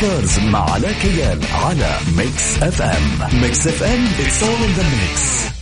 [0.00, 5.55] Cars مع علاء كيال على Mix FM Mix FM it's all in the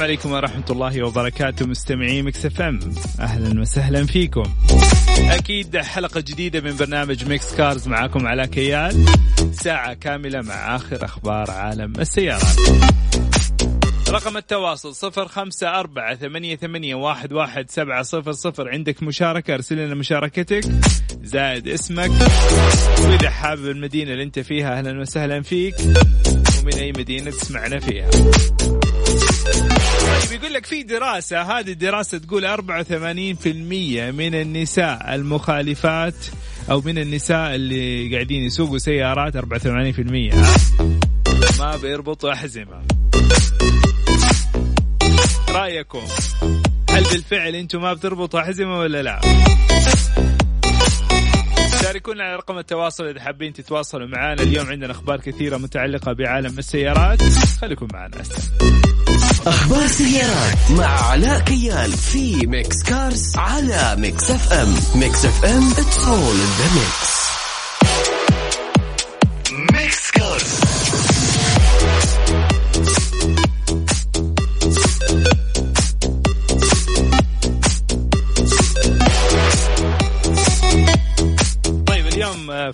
[0.00, 2.80] السلام عليكم ورحمة الله وبركاته مستمعي Mix FM.
[3.20, 4.42] أهلا وسهلا فيكم.
[5.18, 9.04] أكيد حلقة جديدة من برنامج Mix Cars معاكم علاء كيال.
[9.52, 12.56] ساعة كاملة مع آخر أخبار عالم السيارات.
[14.08, 18.68] رقم التواصل صفر خمسة أربعة ثمانية, ثمانية واحد, واحد سبعة صفر صفر.
[18.68, 20.64] عندك مشاركة أرسل لنا مشاركتك.
[21.22, 22.10] زائد اسمك.
[23.04, 25.74] وإذا حابب المدينة اللي أنت فيها أهلا وسهلا فيك.
[26.62, 28.10] ومن أي مدينة تسمعنا فيها.
[30.10, 32.56] طيب يقول لك في دراسة هذه الدراسة تقول 84%
[34.14, 36.14] من النساء المخالفات
[36.70, 39.40] أو من النساء اللي قاعدين يسوقوا سيارات 84%
[41.60, 42.82] ما بيربطوا أحزمة
[45.48, 46.02] رأيكم
[46.90, 49.20] هل بالفعل أنتم ما بتربطوا أحزمة ولا لا؟
[51.82, 57.22] شاركونا على رقم التواصل إذا حابين تتواصلوا معنا اليوم عندنا أخبار كثيرة متعلقة بعالم السيارات.
[57.60, 58.20] خليكم معنا.
[58.20, 58.48] أستاذ
[59.46, 66.36] أخبار سيارات مع علاء كيال في Mix Cars على Mix FM Mix FM it's all
[66.44, 67.19] in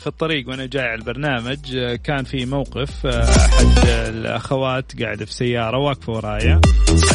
[0.06, 5.32] في الطريق وأنا جاي على البرنامج آه، كان في موقف آه، احد الأخوات قاعدة في
[5.34, 6.60] سيارة واقفة ورايا.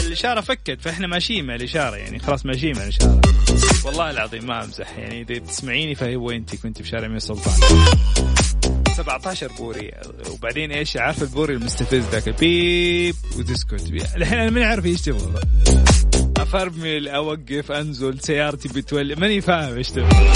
[0.06, 3.22] الإشارة فكت فإحنا ماشيين مع الإشارة يعني خلاص ماشيين مع الإشارة.
[3.86, 7.53] والله العظيم ما أمزح يعني إذا تسمعيني فهي وإنتي كنت في شارع أمير سلطان.
[8.97, 9.92] 17 بوري
[10.31, 15.42] وبعدين إيش عارف البوري المستفز ذاك؟ بيب وتسكت الحين أنا ماني عارف إيش تبغى.
[16.38, 20.35] افرمل اوقف أنزل سيارتي بتولي ماني فاهم إيش تبغى.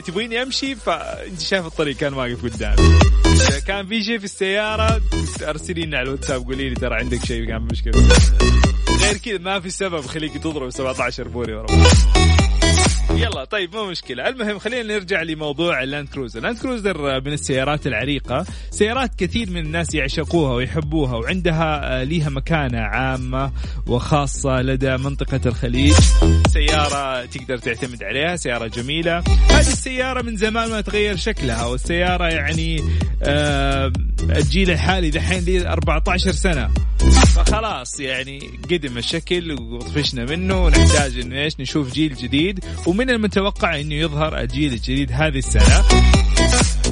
[0.00, 5.00] يعني تبغيني أمشي فأنت شايف الطريق كان واقف قدامي اذا كان في شيء في السيارة
[5.42, 8.08] أرسلي لنا على الواتساب قولي لي ترى عندك شيء كان مشكلة
[9.02, 11.66] غير كذا ما في سبب خليك تضرب 17 بوري ورا.
[13.14, 14.28] يلا طيب مو مشكلة.
[14.28, 18.46] المهم خلينا نرجع لموضوع اللاند كروزر اللاند كروزر من السيارات العريقة.
[18.70, 23.52] سيارات كثير من الناس يعشقوها ويحبوها وعندها آه، ليها مكانة عامة
[23.86, 25.94] وخاصة لدى منطقة الخليج.
[26.48, 29.18] سيارة تقدر تعتمد عليها سيارة جميلة.
[29.50, 32.84] هذه السيارة من زمان ما تغير شكلها والسيارة يعني
[33.22, 36.70] آه، الجيل الحالي دحين لي 14 سنة.
[37.34, 38.38] فخلاص يعني
[38.70, 44.72] قدم الشكل وطفشنا منه ونحتاج إنه إيش نشوف جيل جديد ومن المتوقع إنه يظهر الجيل
[44.72, 45.84] الجديد هذه السنة.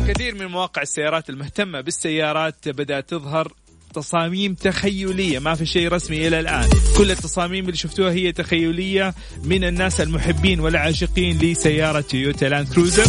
[0.08, 3.52] كثير من مواقع السيارات المهتمة بالسيارات بدأت تظهر
[3.94, 6.70] تصاميم تخيلية ما في شيء رسمي إلى الآن.
[6.96, 13.04] كل التصاميم اللي شفتوها هي تخيلية من الناس المحبين والعاشقين لسيارة تويوتا لاند كروزر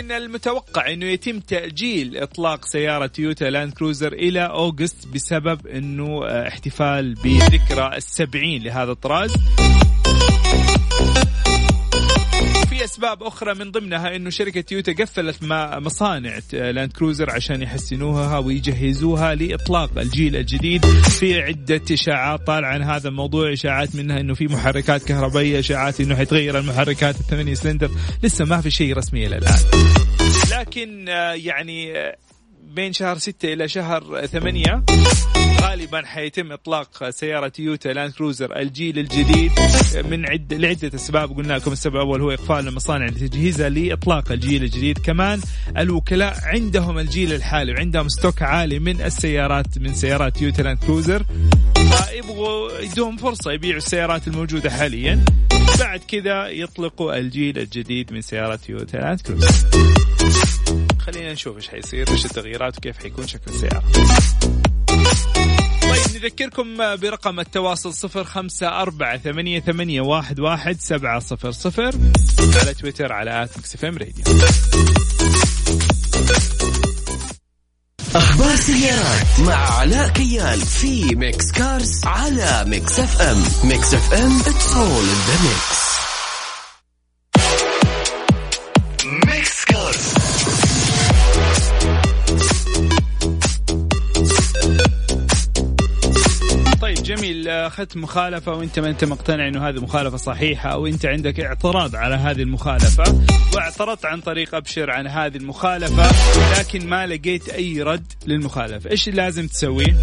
[0.00, 6.48] لكن المتوقع إنه يتم تأجيل إطلاق سيارة تويوتا لاند كروزر إلى August بسبب إنه آه،
[6.48, 9.30] احتفال بذكرى السبعين لهذا الطراز.
[13.10, 15.36] أسباب أخرى من ضمنها إنه شركة تويوتا قفلت
[15.82, 20.86] مصانع لاند كروزر عشان يحسنوها ويجهزوها لإطلاق الجيل الجديد.
[20.86, 26.16] في عدة إشاعات طالعة عن هذا الموضوع إشاعات منها إنه في محركات كهربائية إشاعات إنه
[26.16, 27.90] حيتغير المحركات الثمانية سلندر.
[28.22, 29.58] لسه ما في شيء رسمي إلى الآن.
[30.52, 32.16] لكن آه، يعني آه،
[32.62, 34.84] بين شهر ستة إلى شهر ثمانية
[35.60, 39.52] غالبا حيتم إطلاق سيارة تويوتا لاند كروزر الجيل الجديد
[40.10, 41.36] من عده لعدة أسباب.
[41.36, 44.98] قلنا لكم السبب الأول هو إقفال المصانع لتجهيزها لإطلاق الجيل الجديد.
[44.98, 45.40] كمان
[45.76, 51.24] الوكلاء عندهم الجيل الحالي وعندهم stock عالي من السيارات من سيارات تويوتا لاند كروزر
[51.74, 55.24] فيبغوا يدوهم فرصة يبيعوا السيارات الموجودة حاليا.
[55.80, 59.70] بعد كذا يطلقوا الجيل الجديد من سيارات تويوتا لاند كروزر
[60.98, 63.82] خلينا نشوف إيش حيصير إيش التغييرات وكيف حيكون شكل السيارة.
[65.90, 71.94] طيب نذكركم برقم التواصل صفر خمسة أربعة ثمانية, ثمانية واحد, واحد سبعة صفر صفر
[72.60, 74.24] على تويتر على at M Radio.
[78.14, 83.42] أخبار سيارات مع علاء كيال في Mix Cars على Mix FM.
[83.64, 85.89] Mix FM it's all in
[97.48, 102.14] اخذت مخالفة وأنت ما أنت مقتنع إنه هذه مخالفة صحيحة أو أنت عندك اعتراض على
[102.14, 103.04] هذه المخالفة
[103.54, 106.10] واعترضت عن طريق أبشر عن هذه المخالفة
[106.58, 108.90] لكن ما لقيت أي رد للمخالفة.
[108.90, 109.96] إيش اللي لازم تسويه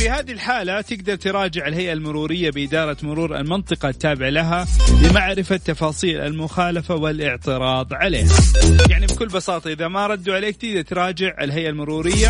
[0.00, 4.66] في هذه الحالة تقدر تراجع الهيئة المرورية بإدارة مرور المنطقة التابع لها
[5.02, 8.28] لمعرفة تفاصيل المخالفة والاعتراض عليها.
[8.90, 12.28] يعني بكل بساطة إذا ما ردوا عليك تقدر تراجع الهيئة المرورية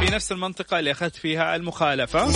[0.00, 2.26] في نفس المنطقة اللي أخذت فيها المخالفة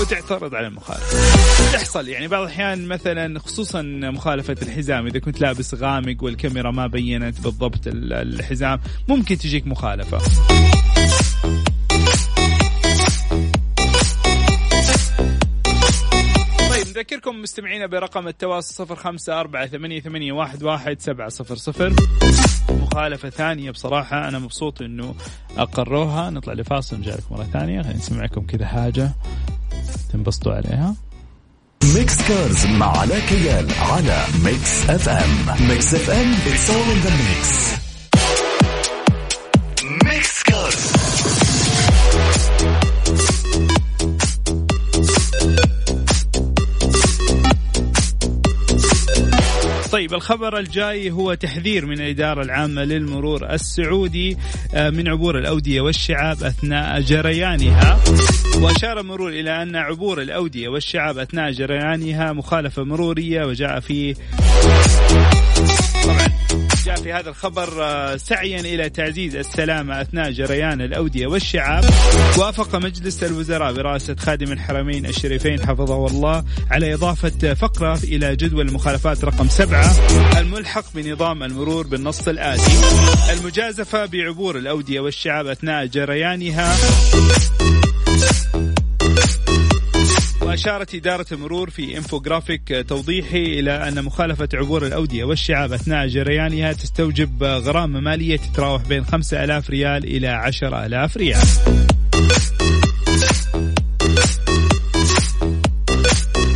[0.00, 1.72] وتعترض على المخالفة.
[1.72, 7.40] تحصل يعني بعض الأحيان مثلا خصوصا مخالفة الحزام إذا كنت لابس غامق والكاميرا ما بينت
[7.40, 10.18] بالضبط الحزام ممكن تجيك مخالفة.
[17.12, 21.92] نذكركم مستمعينا برقم التواصل صفر خمسة أربعة ثمانية, ثمانية واحد, واحد سبعة صفر صفر.
[22.70, 25.14] مخالفة ثانية بصراحة أنا مبسوط إنه
[25.56, 26.30] أقروها.
[26.30, 27.82] نطلع لفاصل لكم مرة ثانية.
[27.82, 29.10] خلينا نسمعكم كذا حاجة
[30.12, 30.94] تنبسطوا عليها.
[31.94, 37.87] Mix Cars مع علاء كيال على Mix FM Mix FM it's all in the mix.
[50.08, 54.36] طيب الخبر الجاي هو تحذير من الإدارة العامة للمرور السعودي
[54.74, 58.00] آه، من عبور الأودية والشعاب أثناء جريانها.
[58.56, 64.14] وأشار المرور إلى أن عبور الأودية والشعاب أثناء جريانها مخالفة مرورية وجاء في
[66.04, 66.67] طبعا.
[66.84, 71.84] جاء في هذا الخبر آه، سعيا إلى تعزيز السلامة أثناء جريان الأودية والشعاب.
[72.38, 79.24] وافق مجلس الوزراء برئاسة خادم الحرمين الشريفين حفظه الله على إضافة فقره إلى جدول المخالفات
[79.24, 79.90] رقم سبعة
[80.38, 82.72] الملحق بنظام المرور بالنص الآتي.
[83.32, 86.76] المجازفة بعبور الأودية والشعاب أثناء جريانها.
[90.58, 97.44] وأشارت إدارة المرور في انفوجرافيك توضيحي إلى أن مخالفة عبور الأودية والشعاب أثناء جريانها تستوجب
[97.44, 101.42] غرامة مالية تتراوح بين 5000 ريال إلى 10000 ريال.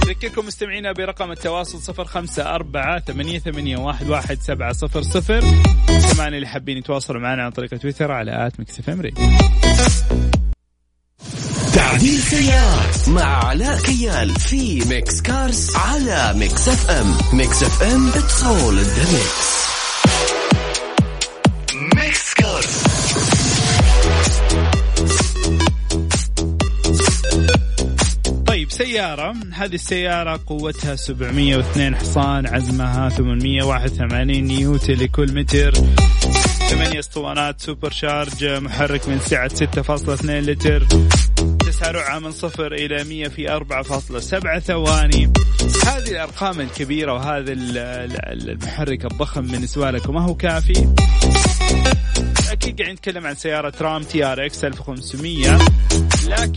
[0.02, 5.40] أذكركم مستمعينا برقم التواصل صفر خمسة أربعة ثمانية, ثمانية واحد, واحد سبعة صفر صفر.
[6.12, 8.80] كمان اللي حابين يتواصلوا معنا عن طريق تويتر على at Mix
[11.92, 18.78] تعديل سيارات مع علاء كيال في Mix Cars على Mix FM Mix FM it's all
[18.78, 19.04] the
[21.94, 22.82] Mix Cars
[28.46, 29.34] طيب سيارة.
[29.52, 35.74] هذه السيارة قوتها 702 حصان عزمها 881 نيوتن لكل متر.
[36.68, 40.86] ثمانية أسطوانات supercharge محرك من سعة 6.2 لتر.
[41.82, 45.32] تسارعها من صفر إلى 100 في 4.7 ثواني.
[45.86, 50.88] هذه الأرقام الكبيرة وهذا المحرك الضخم بالنسبة لكم ما هو كافي؟
[52.50, 55.58] أكيد قاعد نتكلم عن سيارة RAM TRX 1500
[56.28, 56.51] لكن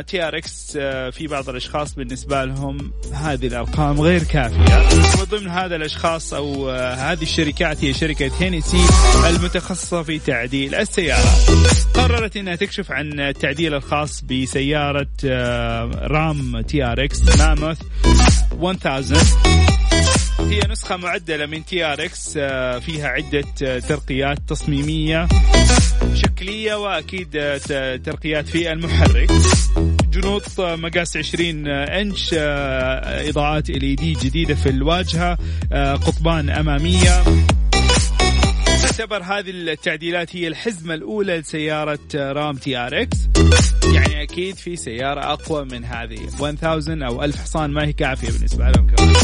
[0.00, 0.72] TRX
[1.12, 4.76] في بعض الأشخاص بالنسبة لهم هذه الأرقام غير كافية.
[5.20, 8.86] وضمن هذا الأشخاص أو آه، هذه الشركات هي شركة هينيسي
[9.28, 11.50] المتخصصة في تعديل السيارات
[11.94, 17.78] قررت إنها تكشف عن التعديل الخاص بسيارة آه، رام TRX Mammoth
[18.86, 19.36] 1000
[20.38, 22.32] هي نسخة معدلة من TRX
[22.84, 25.28] فيها عدة آه، ترقيات تصميمية
[26.14, 27.30] شكلية وأكيد
[28.04, 29.30] ترقيات في المحرك.
[30.20, 32.30] جنوط مقاس 20 انش
[33.28, 35.38] إضاءات LED جديدة في الواجهة
[35.94, 37.22] قضبان أمامية.
[38.96, 43.16] تعتبر هذه التعديلات هي الحزمة الأولى لسيارة رام TRX.
[43.94, 46.18] يعني أكيد في سيارة أقوى من هذه.
[46.42, 49.14] 1000 أو 1000 حصان ما هي كافية بالنسبة لهم كمان.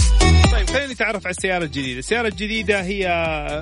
[0.52, 1.98] طيب خلينا نتعرف على السيارة الجديدة.
[1.98, 3.06] السيارة الجديدة هي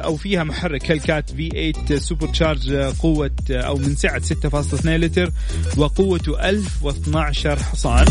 [0.05, 5.31] أو فيها محرك Hellcat V8 supercharge قوة أو من سعة 6.2 لتر
[5.76, 8.07] وقوته 1012 حصان.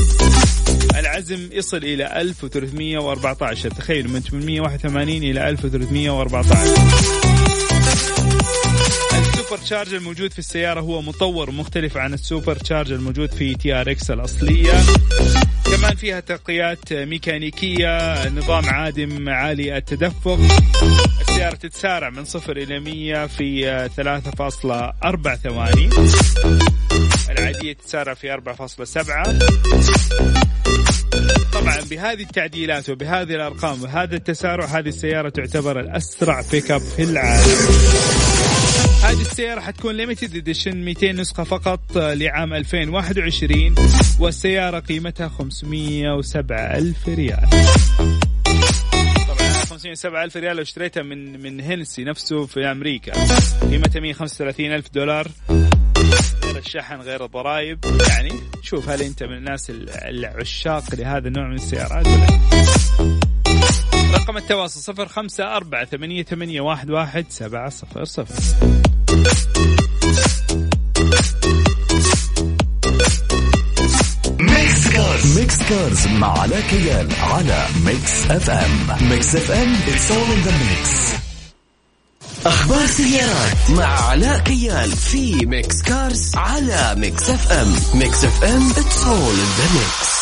[0.95, 7.28] العزم يصل إلى 1314 تخيل من 881 إلى 1314
[9.13, 14.73] ال supercharge الموجود في السيارة هو مطور ومختلف عن ال supercharge الموجود في TRX الأصلية.
[15.65, 20.39] كمان فيها ترقيات ميكانيكية نظام عادم عالي التدفق.
[21.21, 25.89] السيارة تتسارع من صفر إلى مية في 3.4 ثواني.
[27.29, 30.88] العادية تتسارع في 4.7
[31.59, 37.57] طبعا بهذه التعديلات وبهذه الأرقام وهذا التسارع هذه السيارة تعتبر الأسرع بيك اب في العالم.
[39.03, 43.75] هذه السيارة حتكون limited edition 200 نسخة فقط لعام 2021
[44.19, 47.49] والسيارة قيمتها 507 ألف ريال.
[49.27, 53.13] طبعا 507 ألف ريال لو اشتريتها من من هنسي نفسه في أمريكا.
[53.71, 55.27] قيمتها 135 ألف دولار.
[56.59, 57.79] الشحن غير الضرائب.
[58.09, 62.39] يعني شوف هل أنت من الناس العشاق لهذا النوع من السيارات ولا؟
[64.13, 68.35] رقم التواصل صفر خمسة أربعة ثمانية, ثمانية واحد, واحد سبعة صفر صفر.
[75.37, 81.28] Mix Cars مع علاء كيال على Mix FM Mix FM it's all in the mix.
[82.45, 89.35] أخبار سيارات مع علاء كيال في Mix Cars على Mix FM Mix FM it's all
[89.43, 90.19] in the mix.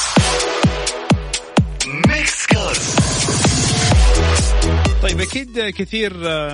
[5.01, 6.13] طيب أكيد كثير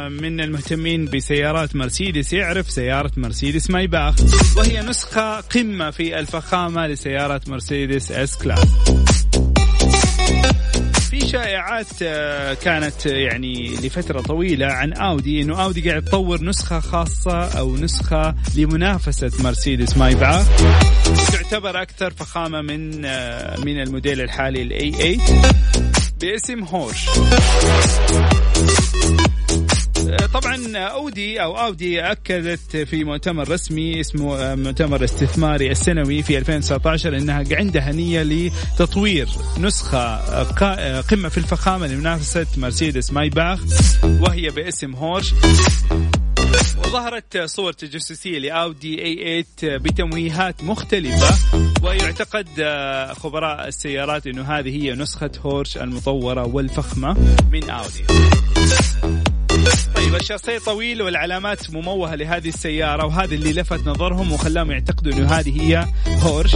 [0.10, 4.16] من المهتمين بسيارات مرسيدس يعرف سيارة مرسيدس مايباخ
[4.58, 8.68] وهي نسخة قمة في الفخامة لسيارة مرسيدس S-Class
[11.34, 17.76] شائعات آه، كانت يعني لفترة طويلة عن آودي إنه آودي قاعد تطور نسخة خاصة أو
[17.76, 20.48] نسخة لمنافسة مرسيدس مايباخ
[21.32, 25.18] تعتبر أكثر فخامة من آه، من الموديل الحالي ال A8
[26.22, 27.06] باسم هورش
[30.34, 37.44] طبعا أودي أو أودي أكدت في مؤتمر رسمي اسمه مؤتمر استثماري السنوي في 2019 إنها
[37.52, 39.28] عندها نية لتطوير
[39.58, 40.16] نسخة
[41.02, 43.60] قمة في الفخامة لمنافسة مرسيدس مايباخ
[44.04, 45.34] وهي باسم هورش.
[46.78, 51.36] وظهرت صور تجسسية لأودي اي 8 بتمويهات مختلفة
[51.84, 52.48] ويعتقد
[53.18, 57.18] خبراء السيارات أنه هذه هي نسخة هورش المطورة والفخمة
[57.52, 58.43] من أودي.
[60.04, 65.62] طيب الشاصيه طويل والعلامات مموهة لهذه السيارة وهذا اللي لفت نظرهم وخلاهم يعتقدوا إنه هذه
[65.62, 66.56] هي هورش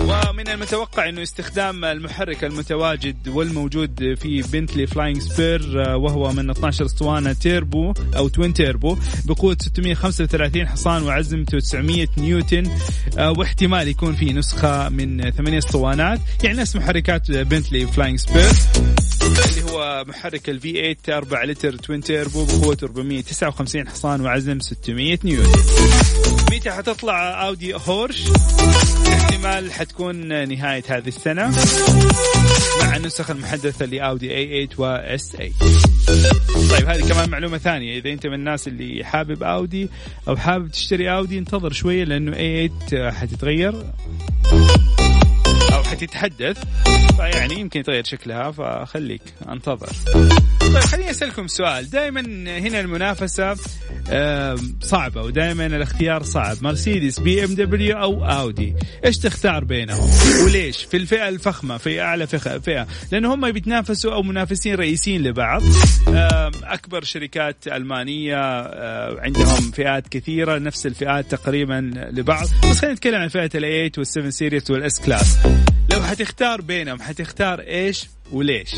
[0.00, 7.32] ومن المتوقع إنه استخدام المحرك المتواجد والموجود في بنتلي Flying Spur وهو من 12 أسطوانة
[7.32, 12.62] تيربو أو twin turbo بقوة 635 حصان وعزمته 900 نيوتن
[13.18, 16.20] آه، واحتمال يكون في نسخة من 8 أسطوانات.
[16.44, 18.52] يعني نفس محركات بنتلي Flying Spur
[19.52, 25.50] اللي هو محرك ال V8 4 لتر twin turbo بقوة 459 حصان وعزم 600 نيوتن.
[26.52, 28.24] متى حتطلع أودي هورش؟
[29.08, 31.50] احتمال حتكون نهاية هذه السنة
[32.82, 35.52] مع النسخ المحدثة لأودي A8 و S8
[36.70, 37.98] طيب هذه كمان معلومة ثانية.
[37.98, 39.88] إذا أنت من الناس اللي حابب أودي
[40.28, 43.84] أو حابب تشتري أودي انتظر شوية لأنه A8 حتتغير.
[45.92, 46.58] حتتحدث
[47.16, 49.92] فيعني يمكن يتغير شكلها فخليك انتظر.
[50.60, 51.90] طيب خليني أسألكم سؤال.
[51.90, 52.20] دائما
[52.58, 53.56] هنا المنافسة
[54.80, 56.56] صعبة ودائما الاختيار صعب.
[56.62, 60.10] مرسيدس BMW أو أودي؟ إيش تختار بينهم؟
[60.44, 62.86] وليش؟ في الفئة الفخمة في أعلى فئة.
[63.12, 65.62] لأنه هم بيتنافسوا أو منافسين رئيسيين لبعض.
[66.62, 68.36] أكبر شركات ألمانية
[69.20, 72.46] عندهم فئات كثيرة نفس الفئات تقريبا لبعض.
[72.70, 75.38] بس خلينا نتكلم عن فئة ال eight وال seven series وال S-Class
[76.12, 78.74] حتختار بينهم حتختار إيش وليش.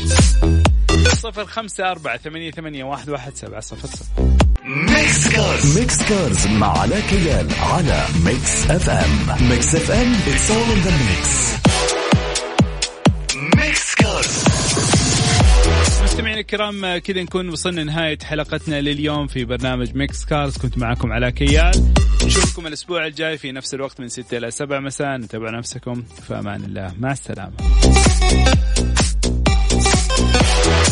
[1.13, 4.23] صفر خمسة أربعة ثمانية, ثمانية واحد, واحد سبعة صفر صفر.
[4.63, 5.79] Mix Cars.
[5.79, 9.49] Mix Cars مع علاء كيال على Mix FM.
[9.49, 11.64] Mix FM it's all in the mix.
[16.15, 21.29] مستمعينا الكرام كذا نكون وصلنا نهاية حلقتنا لليوم في برنامج Mix Cars كنت معكم علاء
[21.29, 21.93] كيال.
[22.25, 25.21] نشوفكم الأسبوع الجاي في نفس الوقت من 6 إلى 7 مساء.
[25.21, 26.03] تابعوا نفسكم.
[26.27, 26.93] في أمان الله.
[26.99, 27.53] مع السلامة.